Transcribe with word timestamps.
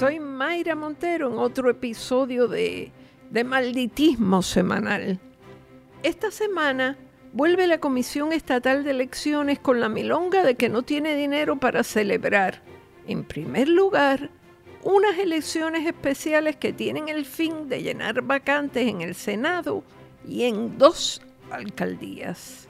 soy 0.00 0.18
Mayra 0.18 0.74
Montero 0.76 1.30
en 1.30 1.36
otro 1.36 1.68
episodio 1.68 2.48
de, 2.48 2.90
de 3.28 3.44
Malditismo 3.44 4.40
Semanal. 4.40 5.20
Esta 6.02 6.30
semana 6.30 6.96
vuelve 7.34 7.66
la 7.66 7.80
Comisión 7.80 8.32
Estatal 8.32 8.82
de 8.82 8.92
Elecciones 8.92 9.58
con 9.58 9.78
la 9.78 9.90
milonga 9.90 10.42
de 10.42 10.54
que 10.54 10.70
no 10.70 10.84
tiene 10.84 11.14
dinero 11.14 11.60
para 11.60 11.84
celebrar, 11.84 12.62
en 13.06 13.24
primer 13.24 13.68
lugar, 13.68 14.30
unas 14.84 15.18
elecciones 15.18 15.86
especiales 15.86 16.56
que 16.56 16.72
tienen 16.72 17.10
el 17.10 17.26
fin 17.26 17.68
de 17.68 17.82
llenar 17.82 18.22
vacantes 18.22 18.88
en 18.88 19.02
el 19.02 19.14
Senado 19.14 19.84
y 20.26 20.44
en 20.44 20.78
dos 20.78 21.20
alcaldías. 21.50 22.68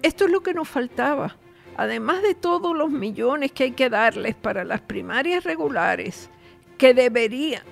Esto 0.00 0.24
es 0.24 0.30
lo 0.30 0.42
que 0.42 0.54
nos 0.54 0.70
faltaba 0.70 1.36
además 1.76 2.22
de 2.22 2.34
todos 2.34 2.76
los 2.76 2.90
millones 2.90 3.52
que 3.52 3.64
hay 3.64 3.70
que 3.72 3.90
darles 3.90 4.34
para 4.34 4.64
las 4.64 4.80
primarias 4.80 5.44
regulares, 5.44 6.30
que 6.78 6.94
deberían, 6.94 7.62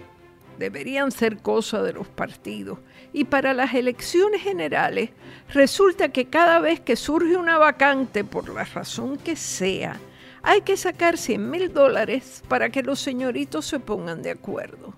deberían 0.58 1.10
ser 1.10 1.38
cosa 1.38 1.82
de 1.82 1.92
los 1.92 2.08
partidos, 2.08 2.78
y 3.12 3.24
para 3.24 3.52
las 3.52 3.74
elecciones 3.74 4.42
generales, 4.42 5.10
resulta 5.52 6.08
que 6.08 6.26
cada 6.26 6.60
vez 6.60 6.80
que 6.80 6.96
surge 6.96 7.36
una 7.36 7.58
vacante, 7.58 8.24
por 8.24 8.48
la 8.48 8.64
razón 8.64 9.18
que 9.18 9.36
sea, 9.36 9.98
hay 10.42 10.62
que 10.62 10.76
sacar 10.76 11.16
100 11.16 11.50
mil 11.50 11.72
dólares 11.72 12.42
para 12.48 12.70
que 12.70 12.82
los 12.82 13.00
señoritos 13.00 13.66
se 13.66 13.78
pongan 13.78 14.22
de 14.22 14.32
acuerdo. 14.32 14.94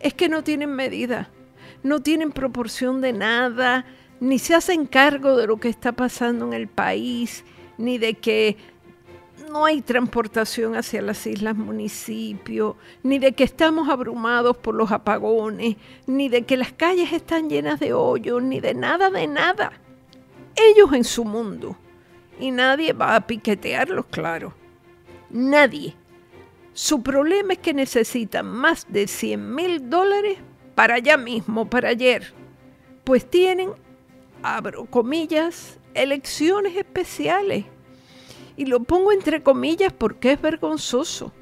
Es 0.00 0.12
que 0.14 0.28
no 0.28 0.44
tienen 0.44 0.70
medida, 0.70 1.30
no 1.82 2.00
tienen 2.00 2.32
proporción 2.32 3.00
de 3.00 3.12
nada, 3.12 3.86
ni 4.20 4.38
se 4.38 4.54
hacen 4.54 4.86
cargo 4.86 5.36
de 5.36 5.46
lo 5.46 5.58
que 5.58 5.68
está 5.68 5.92
pasando 5.92 6.46
en 6.46 6.52
el 6.52 6.68
país, 6.68 7.44
ni 7.78 7.98
de 7.98 8.14
que 8.14 8.56
no 9.50 9.64
hay 9.64 9.80
transportación 9.80 10.76
hacia 10.76 11.00
las 11.00 11.26
islas 11.26 11.56
municipio, 11.56 12.76
ni 13.02 13.18
de 13.18 13.32
que 13.32 13.44
estamos 13.44 13.88
abrumados 13.88 14.56
por 14.56 14.74
los 14.74 14.92
apagones, 14.92 15.76
ni 16.06 16.28
de 16.28 16.42
que 16.42 16.56
las 16.56 16.72
calles 16.72 17.12
están 17.12 17.48
llenas 17.48 17.80
de 17.80 17.92
hoyos, 17.92 18.42
ni 18.42 18.60
de 18.60 18.74
nada 18.74 19.10
de 19.10 19.26
nada. 19.26 19.72
Ellos 20.54 20.92
en 20.92 21.04
su 21.04 21.24
mundo. 21.24 21.76
Y 22.40 22.50
nadie 22.50 22.92
va 22.92 23.16
a 23.16 23.26
piquetearlos, 23.26 24.06
claro. 24.06 24.54
Nadie. 25.30 25.94
Su 26.72 27.02
problema 27.02 27.54
es 27.54 27.58
que 27.58 27.74
necesitan 27.74 28.46
más 28.46 28.86
de 28.88 29.08
100 29.08 29.54
mil 29.54 29.90
dólares 29.90 30.38
para 30.74 30.94
allá 30.94 31.16
mismo, 31.16 31.68
para 31.68 31.88
ayer. 31.88 32.32
Pues 33.02 33.28
tienen, 33.28 33.70
abro 34.42 34.84
comillas, 34.86 35.78
elecciones 35.94 36.76
especiales. 36.76 37.64
Y 38.56 38.66
lo 38.66 38.80
pongo 38.80 39.12
entre 39.12 39.42
comillas 39.42 39.92
porque 39.92 40.32
es 40.32 40.40
vergonzoso. 40.40 41.32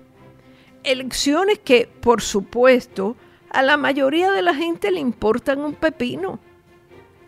Elecciones 0.84 1.58
que, 1.58 1.88
por 2.00 2.20
supuesto, 2.20 3.16
a 3.50 3.62
la 3.62 3.76
mayoría 3.76 4.30
de 4.32 4.42
la 4.42 4.54
gente 4.54 4.90
le 4.90 5.00
importan 5.00 5.60
un 5.60 5.74
pepino. 5.74 6.38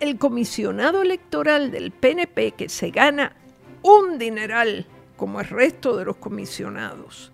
El 0.00 0.18
comisionado 0.18 1.02
electoral 1.02 1.70
del 1.70 1.90
PNP 1.90 2.52
que 2.52 2.68
se 2.68 2.90
gana 2.90 3.34
un 3.82 4.18
dineral 4.18 4.86
como 5.18 5.40
el 5.40 5.48
resto 5.48 5.96
de 5.96 6.06
los 6.06 6.16
comisionados, 6.16 7.32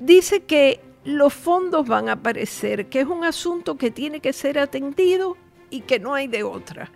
dice 0.00 0.44
que 0.44 0.80
los 1.04 1.34
fondos 1.34 1.86
van 1.86 2.08
a 2.08 2.12
aparecer, 2.12 2.86
que 2.86 3.00
es 3.00 3.06
un 3.06 3.24
asunto 3.24 3.76
que 3.76 3.90
tiene 3.90 4.20
que 4.20 4.32
ser 4.32 4.58
atendido 4.58 5.36
y 5.68 5.80
que 5.82 5.98
no 5.98 6.14
hay 6.14 6.28
de 6.28 6.44
otra. 6.44 6.90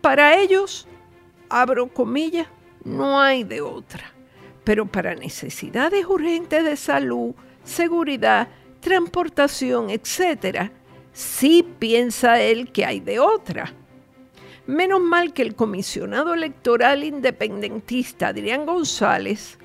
Para 0.00 0.38
ellos, 0.38 0.86
abro 1.48 1.88
comillas, 1.88 2.48
no 2.84 3.20
hay 3.20 3.44
de 3.44 3.60
otra. 3.60 4.12
Pero 4.64 4.86
para 4.86 5.14
necesidades 5.14 6.06
urgentes 6.06 6.64
de 6.64 6.76
salud, 6.76 7.34
seguridad, 7.64 8.48
transportación, 8.80 9.90
etc., 9.90 10.70
sí 11.12 11.66
piensa 11.78 12.40
él 12.40 12.70
que 12.72 12.84
hay 12.84 13.00
de 13.00 13.18
otra. 13.18 13.72
Menos 14.66 15.00
mal 15.00 15.32
que 15.32 15.42
el 15.42 15.54
comisionado 15.54 16.34
electoral 16.34 17.04
independentista 17.04 18.28
Adrián 18.28 18.66
González 18.66 19.58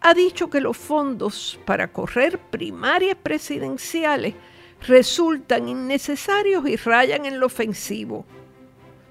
ha 0.00 0.14
dicho 0.14 0.50
que 0.50 0.60
los 0.60 0.76
fondos 0.76 1.58
para 1.64 1.92
correr 1.92 2.38
primarias 2.38 3.16
presidenciales 3.22 4.34
resultan 4.86 5.68
innecesarios 5.68 6.68
y 6.68 6.76
rayan 6.76 7.26
en 7.26 7.40
lo 7.40 7.46
ofensivo. 7.46 8.24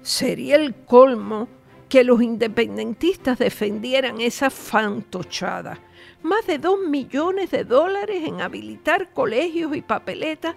Sería 0.02 0.56
el 0.56 0.74
colmo 0.74 1.48
que 1.88 2.04
los 2.04 2.22
independentistas 2.22 3.38
defendieran 3.38 4.20
esa 4.20 4.50
fantochada. 4.50 5.78
Más 6.22 6.46
de 6.46 6.58
dos 6.58 6.78
millones 6.86 7.50
de 7.50 7.64
dólares 7.64 8.22
en 8.26 8.40
habilitar 8.40 9.12
colegios 9.12 9.74
y 9.74 9.82
papeletas 9.82 10.54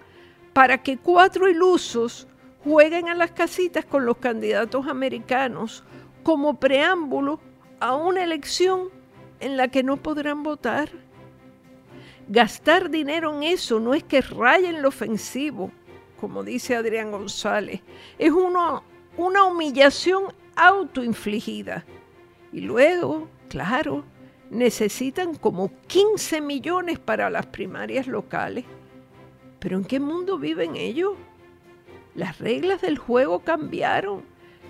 para 0.52 0.82
que 0.82 0.98
cuatro 0.98 1.48
ilusos 1.48 2.26
jueguen 2.64 3.08
a 3.08 3.14
las 3.14 3.30
casitas 3.30 3.84
con 3.84 4.04
los 4.04 4.18
candidatos 4.18 4.86
americanos 4.86 5.84
como 6.22 6.60
preámbulo 6.60 7.40
a 7.80 7.96
una 7.96 8.22
elección 8.22 8.90
en 9.40 9.56
la 9.56 9.68
que 9.68 9.82
no 9.82 9.96
podrán 9.96 10.42
votar. 10.42 10.90
Gastar 12.28 12.90
dinero 12.90 13.34
en 13.34 13.42
eso 13.42 13.80
no 13.80 13.94
es 13.94 14.04
que 14.04 14.20
rayen 14.20 14.82
lo 14.82 14.88
ofensivo, 14.88 15.72
como 16.20 16.44
dice 16.44 16.76
Adrián 16.76 17.10
González, 17.10 17.80
es 18.18 18.30
una 18.30 19.44
humillación 19.44 20.32
autoinfligida. 20.56 21.84
Y 22.52 22.60
luego, 22.60 23.28
claro, 23.48 24.04
necesitan 24.50 25.34
como 25.34 25.70
15 25.86 26.40
millones 26.40 26.98
para 26.98 27.30
las 27.30 27.46
primarias 27.46 28.06
locales. 28.06 28.64
Pero 29.58 29.78
¿en 29.78 29.84
qué 29.84 30.00
mundo 30.00 30.38
viven 30.38 30.76
ellos? 30.76 31.14
Las 32.14 32.38
reglas 32.38 32.82
del 32.82 32.98
juego 32.98 33.40
cambiaron. 33.40 34.22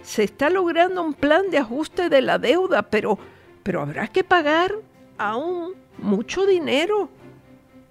Se 0.02 0.22
está 0.22 0.50
logrando 0.50 1.02
un 1.02 1.14
plan 1.14 1.50
de 1.50 1.58
ajuste 1.58 2.08
de 2.08 2.22
la 2.22 2.38
deuda, 2.38 2.82
pero, 2.82 3.18
pero 3.62 3.82
habrá 3.82 4.08
que 4.08 4.22
pagar 4.22 4.72
aún 5.18 5.74
mucho 5.98 6.46
dinero. 6.46 7.08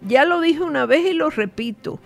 Ya 0.01 0.25
lo 0.25 0.41
dije 0.41 0.62
una 0.62 0.85
vez 0.85 1.06
y 1.06 1.13
lo 1.13 1.30
repito, 1.30 2.00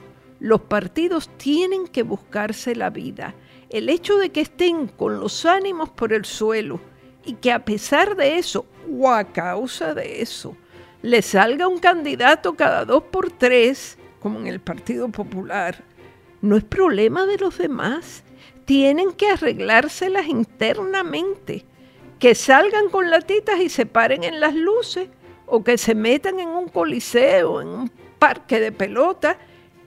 los 0.45 0.61
partidos 0.61 1.28
tienen 1.38 1.88
que 1.88 2.03
buscarse 2.03 2.75
la 2.75 2.91
vida 2.91 3.33
el 3.72 3.89
hecho 3.89 4.17
de 4.17 4.29
que 4.29 4.41
estén 4.41 4.85
con 4.88 5.19
los 5.19 5.44
ánimos 5.44 5.89
por 5.89 6.13
el 6.13 6.23
suelo 6.23 6.79
y 7.25 7.33
que 7.33 7.51
a 7.51 7.66
pesar 7.66 8.16
de 8.16 8.38
eso, 8.38 8.67
o 8.88 9.09
a 9.09 9.23
causa 9.23 9.95
de 9.95 10.22
eso, 10.22 10.56
le 11.01 11.23
salga 11.23 11.67
un 11.67 11.79
candidato 11.79 12.53
cada 12.53 12.85
dos 12.85 13.01
por 13.06 13.31
tres, 13.31 13.97
como 14.19 14.39
en 14.39 14.45
el 14.45 14.59
Partido 14.59 15.09
Popular, 15.09 15.83
no 16.41 16.56
es 16.56 16.63
problema 16.63 17.25
de 17.25 17.39
los 17.39 17.57
demás. 17.57 18.23
Tienen 18.66 19.13
que 19.13 19.29
arreglárselas 19.29 20.27
internamente. 20.27 21.66
Que 22.19 22.35
salgan 22.35 22.89
con 22.89 23.09
latitas 23.09 23.59
y 23.59 23.69
se 23.69 23.88
paren 23.88 24.23
en 24.23 24.39
las 24.39 24.53
luces, 24.53 25.09
o 25.47 25.63
que 25.63 25.79
se 25.79 25.95
metan 25.95 26.39
en 26.39 26.50
un 26.50 26.67
coliseo, 26.67 27.62
en 27.62 27.67
un 27.67 27.91
parque 28.19 28.59
de 28.59 28.72
pelota, 28.72 29.39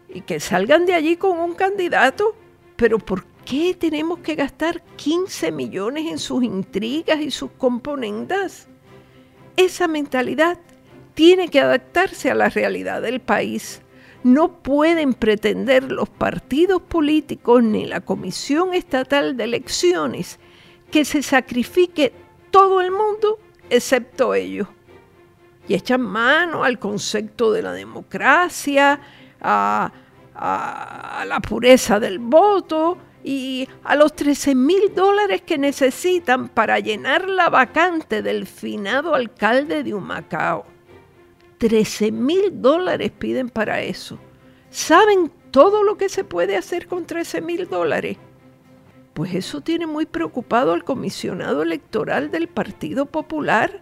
y 0.09 0.23
que 0.23 0.41
salgan 0.41 0.87
de 0.87 0.95
allí 0.95 1.17
con 1.17 1.39
un 1.39 1.55
candidato. 1.55 2.35
Pero 2.77 2.99
¿por 2.99 3.25
qué 3.45 3.75
tenemos 3.75 4.21
que 4.21 4.35
gastar 4.35 4.83
15 4.97 5.53
millones 5.53 6.07
en 6.11 6.19
sus 6.19 6.43
intrigas 6.43 7.21
y 7.21 7.31
sus 7.31 7.51
componendas? 7.53 8.69
Esa 9.57 9.89
mentalidad 9.89 10.59
tiene 11.15 11.49
que 11.49 11.61
adaptarse 11.61 12.31
a 12.31 12.35
la 12.35 12.49
realidad 12.49 13.03
del 13.03 13.21
país. 13.21 13.83
No 14.23 14.63
pueden 14.63 15.15
pretender 15.15 15.91
los 15.91 16.09
partidos 16.09 16.83
políticos 16.83 17.63
ni 17.63 17.87
la 17.87 18.01
Comisión 18.01 18.75
Estatal 18.75 19.37
de 19.37 19.45
Elecciones 19.45 20.39
que 20.91 21.05
se 21.05 21.23
sacrifique 21.23 22.13
todo 22.51 22.81
el 22.81 22.91
mundo 22.91 23.39
excepto 23.71 24.35
ellos. 24.35 24.69
Y 25.67 25.75
echan 25.75 26.01
mano 26.01 26.65
al 26.65 26.79
concepto 26.79 27.53
de 27.53 27.63
la 27.63 27.73
democracia, 27.73 29.01
a, 29.41 29.93
la 30.35 31.41
pureza 31.41 31.99
del 32.01 32.19
voto, 32.19 32.99
y 33.25 33.69
a 33.83 33.97
los 33.97 34.15
13 34.15 34.55
mil 34.55 34.95
dólares 34.95 35.43
que 35.43 35.59
necesitan 35.59 36.49
para 36.49 36.79
llenar 36.79 37.29
la 37.29 37.51
vacante 37.51 38.23
del 38.23 38.47
finado 38.47 39.15
alcalde 39.15 39.83
de 39.83 39.93
Humacao. 39.93 40.65
13 41.59 42.13
mil 42.13 42.63
dólares 42.63 43.11
piden 43.11 43.51
para 43.51 43.83
eso. 43.83 44.19
¿Saben 44.71 45.31
todo 45.51 45.83
lo 45.83 45.97
que 45.97 46.09
se 46.09 46.25
puede 46.25 46.57
hacer 46.57 46.87
con 46.87 47.05
13 47.05 47.41
mil 47.41 47.69
dólares? 47.69 48.17
Pues 49.15 49.35
eso 49.35 49.61
tiene 49.61 49.87
muy 49.87 50.07
preocupado 50.07 50.73
al 50.73 50.85
comisionado 50.85 51.63
electoral 51.63 52.31
del 52.31 52.47
Partido 52.47 53.07
Popular, 53.07 53.81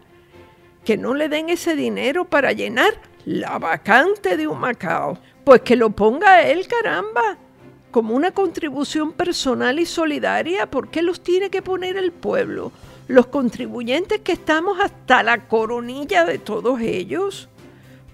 que 0.85 0.97
no 0.97 1.12
le 1.14 1.29
den 1.29 1.50
ese 1.50 1.76
dinero 1.76 2.25
para 2.25 2.53
llenar 2.53 2.94
la 3.26 3.58
vacante 3.58 4.38
de 4.38 4.47
Humacao. 4.47 5.19
Pues 5.46 5.60
que 5.62 5.76
lo 5.76 5.90
ponga 5.90 6.43
él, 6.43 6.66
caramba 6.66 7.38
como 7.93 8.16
una 8.16 8.32
contribución 8.32 9.12
personal 9.12 9.78
y 9.78 9.87
solidaria, 9.87 10.69
¿por 10.69 10.90
qué 10.90 11.02
los 11.02 11.20
tiene 11.20 11.50
que 11.50 11.62
poner 11.62 11.96
el 11.96 12.10
pueblo? 12.10 12.72
Los 13.06 13.28
contribuyentes 13.28 14.22
que 14.22 14.32
estamos 14.32 14.81
hasta 14.81 15.22
la 15.22 15.46
coronilla 15.46 16.25
de 16.25 16.38
todos 16.38 16.81
ellos. 16.81 17.48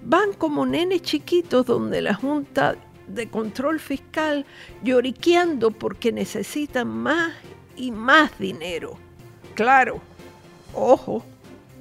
van 0.02 0.34
como 0.34 0.66
nenes 0.66 1.00
chiquitos 1.00 1.64
donde 1.64 2.02
la 2.02 2.12
Junta 2.12 2.76
de 3.06 3.30
Control 3.30 3.80
Fiscal 3.80 4.44
lloriqueando 4.82 5.70
porque 5.70 6.12
necesitan 6.12 6.88
más 6.88 7.32
y 7.74 7.92
más 7.92 8.38
dinero. 8.38 8.98
Claro, 9.54 10.02
ojo, 10.74 11.24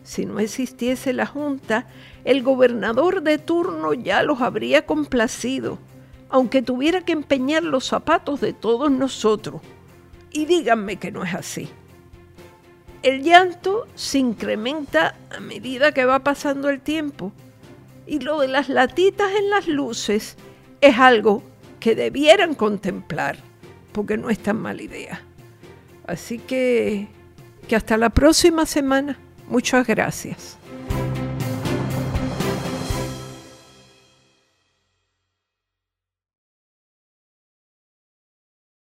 si 0.04 0.26
no 0.26 0.40
existiese 0.40 1.14
la 1.14 1.26
Junta, 1.26 1.88
el 2.24 2.44
gobernador 2.44 3.22
de 3.22 3.38
turno 3.38 3.94
ya 3.94 4.24
los 4.24 4.42
habría 4.42 4.86
complacido, 4.86 5.80
aunque 6.30 6.62
tuviera 6.62 7.02
que 7.02 7.12
empeñar 7.12 7.64
los 7.64 7.86
zapatos 7.86 8.42
de 8.42 8.54
todos 8.54 8.92
nosotros. 8.92 9.62
Y 10.32 10.46
díganme 10.46 10.98
que 10.98 11.12
no 11.12 11.24
es 11.24 11.34
así. 11.34 11.70
El 13.04 13.24
llanto 13.24 13.88
se 13.96 14.20
incrementa 14.20 15.16
a 15.36 15.40
medida 15.40 15.92
que 15.92 16.06
va 16.06 16.20
pasando 16.20 16.70
el 16.70 16.82
tiempo. 16.82 17.32
Y 18.06 18.20
lo 18.20 18.40
de 18.40 18.48
las 18.48 18.70
latitas 18.70 19.32
en 19.34 19.50
las 19.50 19.68
luces 19.68 20.38
es 20.82 21.00
algo 21.00 21.44
que 21.80 21.96
debieran 21.96 22.54
contemplar, 22.54 23.38
porque 23.92 24.18
no 24.18 24.30
es 24.30 24.40
tan 24.40 24.62
mala 24.62 24.84
idea. 24.84 25.22
Así 26.06 26.38
que, 26.38 27.08
que 27.68 27.76
hasta 27.76 27.98
la 27.98 28.10
próxima 28.10 28.66
semana. 28.66 29.18
Muchas 29.52 29.86
gracias. 29.86 30.58